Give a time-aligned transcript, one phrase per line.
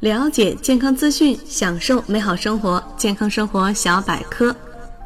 [0.00, 2.80] 了解健康资讯，享受美好生活。
[2.96, 4.54] 健康生活小百科，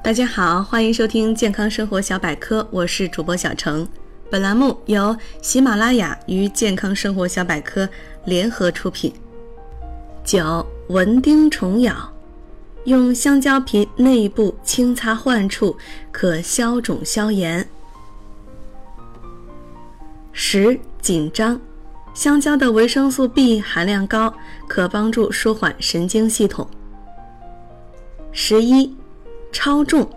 [0.04, 3.88] 大家好，欢迎收听健康生活小百科，我是主播小程。
[4.30, 7.88] 本栏目由喜马拉雅与健康生活小百科
[8.26, 9.10] 联合出品。
[10.22, 12.12] 九蚊叮虫咬，
[12.84, 15.74] 用香蕉皮内部轻擦患处，
[16.10, 17.66] 可消肿消炎。
[20.32, 21.58] 十紧张，
[22.14, 24.32] 香蕉的维生素 B 含量高，
[24.68, 26.68] 可帮助舒缓神经系统。
[28.32, 28.94] 十一，
[29.50, 30.08] 超重，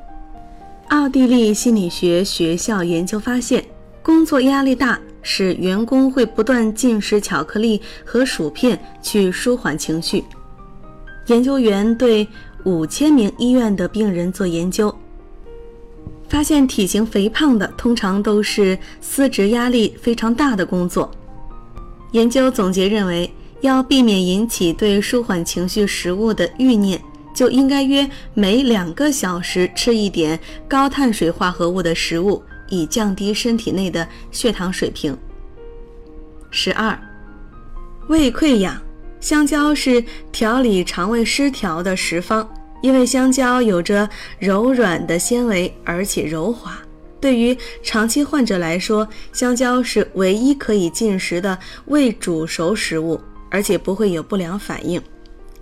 [0.89, 3.63] 奥地利心理学学校研究发现，
[4.03, 10.23] 工作压力大使员工会不断进食巧克力和薯片去舒缓情绪。
[11.27, 12.27] 研究员对
[12.65, 14.93] 五千名医院的病人做研究。
[16.27, 21.09] 发现体型肥胖的通常都是司职压力非常大的工作。
[22.15, 23.29] 研究总结认为，
[23.59, 26.97] 要避免引起对舒缓情绪食物的欲念，
[27.33, 35.17] 就应该约每两个小时吃一点高碳水化合物的食物，以降低身体内的血糖水平。
[36.49, 36.97] 十二，
[38.07, 38.81] 胃溃疡，
[39.19, 42.49] 香蕉是调理肠胃失调的食方。
[42.81, 44.07] 因为香蕉有着
[44.39, 46.77] 柔软的纤维，而且柔滑，
[47.25, 55.01] 对于长期患者来说，香蕉是唯一可以进食的未煮熟食物，而且不会有不良反应。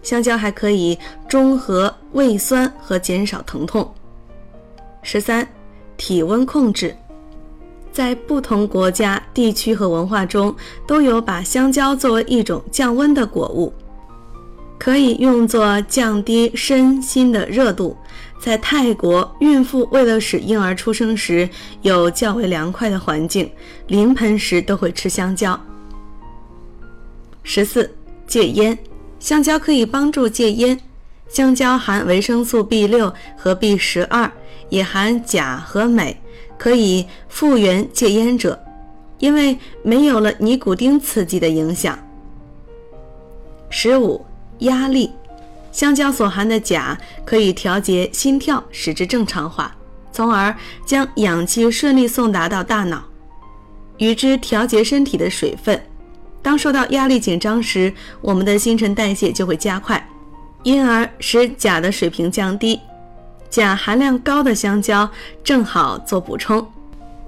[0.01, 3.89] 香蕉还可以中和胃酸和减少疼痛。
[5.03, 5.47] 十三，
[5.95, 6.93] 体温控制，
[7.93, 10.53] 在不同国家、地区和文化中，
[10.85, 13.73] 都有把香蕉作为一种降温的果物。
[14.83, 17.95] 可以用作降低身心的热度。
[18.37, 21.49] 在泰国，孕妇为了使婴儿出生时
[21.83, 23.49] 有较为凉快的环境，
[23.87, 25.57] 临盆时都会吃香蕉。
[27.43, 27.89] 十四，
[28.27, 28.77] 戒烟，
[29.21, 30.77] 香蕉可以帮助戒烟。
[31.29, 34.29] 香蕉含维生素 B 六和 B 十二，
[34.67, 36.17] 也含钾和镁，
[36.57, 38.61] 可以复原戒烟者，
[39.19, 41.97] 因为没有了尼古丁刺激的影响。
[43.69, 44.25] 十五。
[44.63, 45.11] 压力，
[45.71, 49.73] 香蕉所含的钾可以调节心跳，使之正常化，
[50.11, 50.53] 从而
[50.85, 53.03] 将氧气顺利送达到大脑，
[53.97, 55.81] 与之调节身体的水分。
[56.41, 60.05] 当受到压力紧张时，我们的新陈代谢就会加快，
[60.63, 62.79] 因而使钾的水平降低。
[63.49, 65.09] 钾含量高的香蕉
[65.43, 66.67] 正好做补充。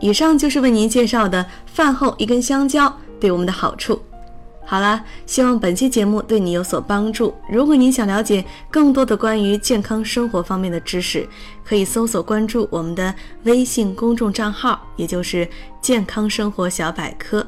[0.01, 4.01] 以上就是为您介绍的饭后一根香蕉对我们的好处。
[4.65, 7.33] 好了，希望本期节目对你有所帮助。
[7.47, 11.27] 如果您想了解更多的关于健康生活方面的知识，
[11.63, 15.47] 可以搜索关注我们的微信公众账号，也就是
[15.79, 17.45] “健康生活小百科”。